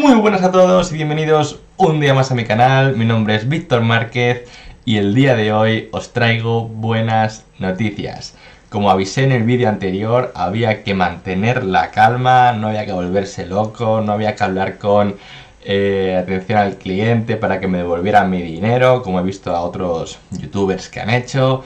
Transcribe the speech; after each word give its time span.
Muy 0.00 0.14
buenas 0.14 0.44
a 0.44 0.52
todos 0.52 0.92
y 0.92 0.94
bienvenidos 0.94 1.58
un 1.76 1.98
día 1.98 2.14
más 2.14 2.30
a 2.30 2.36
mi 2.36 2.44
canal. 2.44 2.96
Mi 2.96 3.04
nombre 3.04 3.34
es 3.34 3.48
Víctor 3.48 3.80
Márquez 3.82 4.44
y 4.84 4.98
el 4.98 5.12
día 5.12 5.34
de 5.34 5.52
hoy 5.52 5.88
os 5.90 6.12
traigo 6.12 6.68
buenas 6.68 7.44
noticias. 7.58 8.36
Como 8.68 8.92
avisé 8.92 9.24
en 9.24 9.32
el 9.32 9.42
vídeo 9.42 9.68
anterior, 9.68 10.30
había 10.36 10.84
que 10.84 10.94
mantener 10.94 11.64
la 11.64 11.90
calma, 11.90 12.52
no 12.52 12.68
había 12.68 12.86
que 12.86 12.92
volverse 12.92 13.44
loco, 13.44 14.00
no 14.00 14.12
había 14.12 14.36
que 14.36 14.44
hablar 14.44 14.78
con 14.78 15.16
eh, 15.64 16.16
atención 16.16 16.60
al 16.60 16.76
cliente 16.76 17.36
para 17.36 17.58
que 17.58 17.66
me 17.66 17.78
devolvieran 17.78 18.30
mi 18.30 18.40
dinero, 18.40 19.02
como 19.02 19.18
he 19.18 19.24
visto 19.24 19.50
a 19.50 19.62
otros 19.62 20.20
youtubers 20.30 20.88
que 20.88 21.00
han 21.00 21.10
hecho. 21.10 21.64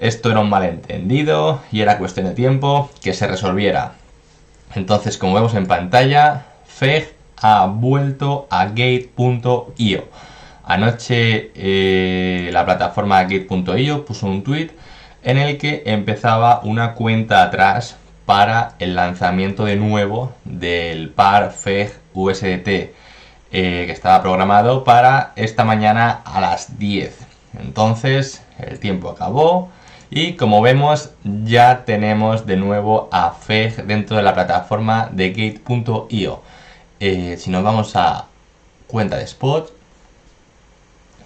Esto 0.00 0.30
era 0.30 0.40
un 0.40 0.50
malentendido 0.50 1.62
y 1.72 1.80
era 1.80 1.96
cuestión 1.96 2.26
de 2.26 2.34
tiempo 2.34 2.90
que 3.00 3.14
se 3.14 3.26
resolviera. 3.26 3.94
Entonces, 4.74 5.16
como 5.16 5.32
vemos 5.32 5.54
en 5.54 5.66
pantalla, 5.66 6.44
FEG 6.66 7.19
ha 7.40 7.66
vuelto 7.66 8.46
a 8.50 8.66
Gate.io. 8.66 10.04
Anoche 10.64 11.50
eh, 11.54 12.50
la 12.52 12.64
plataforma 12.64 13.24
Gate.io 13.24 14.04
puso 14.04 14.26
un 14.26 14.42
tweet 14.42 14.70
en 15.22 15.38
el 15.38 15.58
que 15.58 15.82
empezaba 15.86 16.60
una 16.62 16.94
cuenta 16.94 17.42
atrás 17.42 17.96
para 18.24 18.74
el 18.78 18.94
lanzamiento 18.94 19.64
de 19.64 19.76
nuevo 19.76 20.32
del 20.44 21.10
par 21.10 21.50
FEG 21.50 21.92
USDT 22.14 22.68
eh, 22.68 22.92
que 23.50 23.90
estaba 23.90 24.22
programado 24.22 24.84
para 24.84 25.32
esta 25.34 25.64
mañana 25.64 26.20
a 26.24 26.40
las 26.40 26.78
10. 26.78 27.18
Entonces 27.58 28.42
el 28.58 28.78
tiempo 28.78 29.10
acabó 29.10 29.70
y 30.08 30.34
como 30.34 30.62
vemos 30.62 31.10
ya 31.24 31.84
tenemos 31.84 32.46
de 32.46 32.56
nuevo 32.56 33.08
a 33.10 33.32
FEG 33.32 33.86
dentro 33.86 34.16
de 34.16 34.22
la 34.22 34.34
plataforma 34.34 35.08
de 35.10 35.30
Gate.io. 35.30 36.42
Eh, 37.02 37.38
si 37.38 37.50
nos 37.50 37.62
vamos 37.64 37.96
a 37.96 38.26
cuenta 38.86 39.16
de 39.16 39.24
spot, 39.24 39.72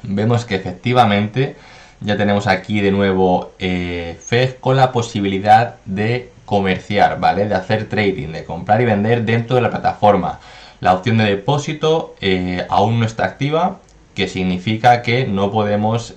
vemos 0.04 0.44
que 0.44 0.54
efectivamente 0.54 1.56
ya 2.00 2.16
tenemos 2.16 2.46
aquí 2.46 2.80
de 2.80 2.92
nuevo 2.92 3.50
eh, 3.58 4.16
con 4.60 4.76
la 4.76 4.92
posibilidad 4.92 5.76
de 5.84 6.30
comerciar, 6.44 7.18
¿vale? 7.18 7.48
De 7.48 7.56
hacer 7.56 7.88
trading, 7.88 8.28
de 8.28 8.44
comprar 8.44 8.80
y 8.82 8.84
vender 8.84 9.24
dentro 9.24 9.56
de 9.56 9.62
la 9.62 9.70
plataforma. 9.70 10.38
La 10.80 10.94
opción 10.94 11.18
de 11.18 11.24
depósito 11.24 12.14
eh, 12.20 12.64
aún 12.68 13.00
no 13.00 13.06
está 13.06 13.24
activa, 13.24 13.80
que 14.14 14.28
significa 14.28 15.02
que 15.02 15.26
no 15.26 15.50
podemos 15.50 16.14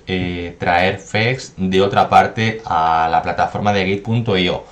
traer 0.58 0.98
FEGs 1.00 1.54
de 1.56 1.82
otra 1.82 2.08
parte 2.08 2.62
a 2.64 3.08
la 3.10 3.22
plataforma 3.22 3.72
de 3.72 3.96
Gate.io. 3.96 4.62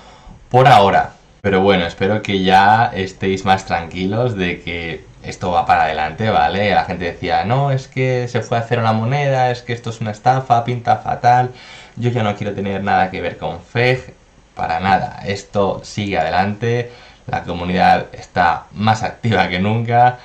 Por 0.49 0.69
ahora, 0.69 1.16
pero 1.47 1.61
bueno, 1.61 1.87
espero 1.87 2.23
que 2.23 2.43
ya 2.43 2.91
estéis 2.93 3.45
más 3.45 3.67
tranquilos 3.67 4.35
de 4.35 4.61
que 4.63 5.05
esto 5.23 5.53
va 5.53 5.65
para 5.65 5.85
adelante, 5.85 6.29
¿vale? 6.29 6.75
La 6.75 6.85
gente 6.87 7.05
decía, 7.05 7.45
no, 7.45 7.71
es 7.71 7.87
que 7.87 8.27
se 8.27 8.41
fue 8.41 8.59
a 8.59 8.63
hacer 8.63 8.81
una 8.81 8.93
moneda, 8.93 9.53
es 9.53 9.63
que 9.63 9.73
esto 9.73 9.91
es 9.91 10.01
una 10.01 10.11
estafa, 10.11 10.65
pinta 10.65 10.97
fatal, 10.97 11.53
yo 11.95 12.11
ya 12.11 12.25
no 12.25 12.35
quiero 12.35 12.53
tener 12.53 12.83
nada 12.83 13.13
que 13.13 13.21
ver 13.21 13.39
con 13.39 13.61
FEG, 13.61 14.13
para 14.57 14.81
nada, 14.81 15.21
esto 15.25 15.83
sigue 15.85 16.19
adelante, 16.19 16.91
la 17.29 17.45
comunidad 17.45 18.07
está 18.13 18.65
más 18.73 19.05
activa 19.05 19.49
que 19.49 19.61
nunca, 19.61 20.19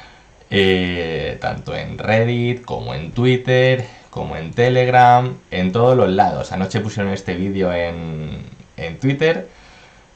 eh, 0.50 1.38
tanto 1.39 1.75
en 1.75 2.00
Reddit 2.00 2.66
como 2.66 2.95
en 2.95 3.11
Twitter, 3.11 3.85
como 4.09 4.38
en 4.38 4.53
Telegram, 4.53 5.38
en 5.52 5.72
todos 5.72 5.95
los 5.95 6.09
lados. 6.09 6.52
Anoche 6.52 6.80
pusieron 6.80 7.13
este 7.13 7.35
vídeo 7.35 7.72
en, 7.72 8.41
en 8.75 8.97
Twitter 8.97 9.61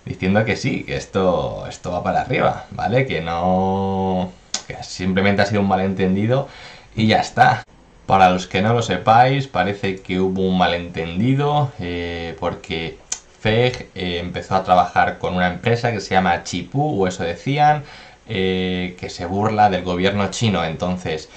diciendo 0.06 0.46
que 0.46 0.56
sí, 0.56 0.84
que 0.84 0.96
esto, 0.98 1.66
esto 1.68 1.92
va 1.92 2.04
para 2.04 2.22
arriba, 2.22 2.66
¿vale? 2.72 3.06
Que 3.06 3.22
no... 3.22 4.32
que 4.68 4.82
simplemente 4.84 5.42
ha 5.42 5.46
sido 5.46 5.62
un 5.62 5.68
malentendido 5.68 6.48
y 6.96 7.08
ya 7.08 7.20
está. 7.20 7.64
Para 8.06 8.30
los 8.30 8.48
que 8.48 8.62
no 8.62 8.74
lo 8.74 8.82
sepáis, 8.84 9.48
parece 9.48 10.02
que 10.02 10.20
hubo 10.20 10.42
un 10.48 10.58
malentendido 10.58 11.72
eh, 11.80 12.36
porque 12.40 13.00
FEG 13.40 13.90
eh, 13.96 14.20
empezó 14.20 14.56
a 14.56 14.64
trabajar 14.64 15.18
con 15.18 15.36
una 15.36 15.48
empresa 15.48 15.92
que 15.92 16.00
se 16.02 16.16
llama 16.16 16.44
Chipu, 16.44 17.04
o 17.04 17.08
eso 17.08 17.24
decían, 17.24 17.84
eh, 18.28 18.96
que 19.00 19.10
se 19.10 19.26
burla 19.26 19.70
del 19.70 19.84
gobierno 19.84 20.30
chino. 20.32 20.64
Entonces, 20.66 21.30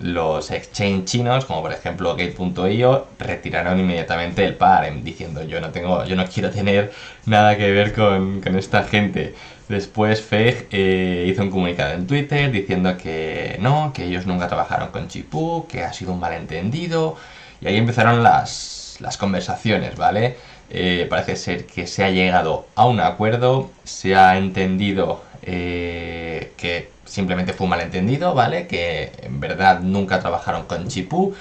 los 0.00 0.50
exchange 0.50 1.04
chinos, 1.04 1.44
como 1.44 1.62
por 1.62 1.72
ejemplo 1.72 2.16
Gate.io, 2.16 3.06
retiraron 3.18 3.78
inmediatamente 3.78 4.44
el 4.44 4.54
par 4.54 4.90
diciendo 5.02 5.44
yo 5.44 5.60
no 5.60 5.70
tengo, 5.70 6.04
yo 6.04 6.16
no 6.16 6.24
quiero 6.26 6.50
tener 6.50 6.92
nada 7.26 7.56
que 7.56 7.70
ver 7.70 7.92
con, 7.92 8.42
esta 8.56 8.84
gente. 8.84 9.34
Después 9.68 10.20
FEG 10.20 10.68
eh, 10.70 11.26
hizo 11.28 11.42
un 11.42 11.50
comunicado 11.50 11.92
en 11.94 12.06
Twitter 12.06 12.50
diciendo 12.50 12.96
que 12.96 13.56
no, 13.60 13.92
que 13.94 14.04
ellos 14.04 14.26
nunca 14.26 14.48
trabajaron 14.48 14.88
con 14.88 15.08
Chipu, 15.08 15.66
que 15.68 15.82
ha 15.82 15.92
sido 15.92 16.12
un 16.12 16.20
malentendido. 16.20 17.16
Y 17.60 17.68
ahí 17.68 17.76
empezaron 17.76 18.22
las, 18.22 18.96
las 19.00 19.16
conversaciones, 19.16 19.96
¿vale? 19.96 20.36
Eh, 20.74 21.06
parece 21.08 21.36
ser 21.36 21.66
que 21.66 21.86
se 21.86 22.02
ha 22.02 22.10
llegado 22.10 22.66
a 22.74 22.86
un 22.86 23.00
acuerdo, 23.00 23.70
se 23.84 24.16
ha 24.16 24.38
entendido 24.38 25.22
eh, 25.42 26.31
que 26.62 26.92
simplemente 27.04 27.52
fue 27.52 27.64
un 27.64 27.70
malentendido, 27.70 28.34
¿vale? 28.34 28.68
Que 28.68 29.10
en 29.20 29.40
verdad 29.40 29.80
nunca 29.80 30.20
trabajaron 30.20 30.62
con 30.66 30.86
Chipu 30.86 31.34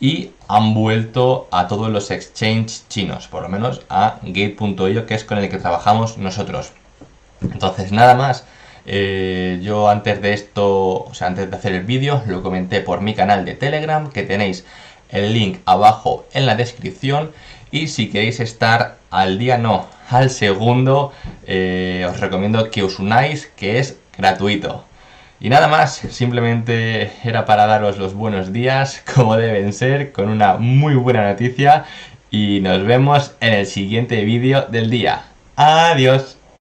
y 0.00 0.30
han 0.48 0.72
vuelto 0.72 1.46
a 1.50 1.68
todos 1.68 1.90
los 1.90 2.10
exchanges 2.10 2.86
chinos, 2.88 3.28
por 3.28 3.42
lo 3.42 3.50
menos 3.50 3.82
a 3.90 4.18
Gate.io, 4.22 5.04
que 5.04 5.14
es 5.14 5.24
con 5.24 5.36
el 5.36 5.50
que 5.50 5.58
trabajamos 5.58 6.16
nosotros. 6.16 6.72
Entonces, 7.42 7.92
nada 7.92 8.14
más. 8.14 8.46
Eh, 8.84 9.60
yo 9.62 9.88
antes 9.88 10.20
de 10.22 10.32
esto, 10.32 11.04
o 11.04 11.14
sea, 11.14 11.28
antes 11.28 11.48
de 11.48 11.56
hacer 11.56 11.72
el 11.72 11.84
vídeo, 11.84 12.22
lo 12.26 12.42
comenté 12.42 12.80
por 12.80 13.00
mi 13.00 13.14
canal 13.14 13.44
de 13.44 13.54
Telegram, 13.54 14.10
que 14.10 14.22
tenéis 14.24 14.64
el 15.12 15.32
link 15.32 15.58
abajo 15.66 16.26
en 16.32 16.46
la 16.46 16.56
descripción. 16.56 17.30
Y 17.70 17.86
si 17.88 18.10
queréis 18.10 18.40
estar 18.40 18.96
al 19.10 19.38
día, 19.38 19.58
no, 19.58 19.86
al 20.10 20.30
segundo, 20.30 21.12
eh, 21.46 22.06
os 22.10 22.20
recomiendo 22.20 22.70
que 22.70 22.82
os 22.82 22.98
unáis, 22.98 23.50
que 23.56 23.78
es 23.78 23.96
gratuito. 24.16 24.84
Y 25.40 25.48
nada 25.48 25.68
más, 25.68 25.94
simplemente 26.10 27.10
era 27.24 27.46
para 27.46 27.66
daros 27.66 27.98
los 27.98 28.14
buenos 28.14 28.52
días, 28.52 29.02
como 29.14 29.36
deben 29.36 29.72
ser, 29.72 30.12
con 30.12 30.28
una 30.28 30.54
muy 30.54 30.94
buena 30.94 31.28
noticia. 31.28 31.84
Y 32.30 32.60
nos 32.60 32.84
vemos 32.84 33.32
en 33.40 33.54
el 33.54 33.66
siguiente 33.66 34.24
vídeo 34.24 34.62
del 34.62 34.88
día. 34.90 35.24
Adiós. 35.56 36.38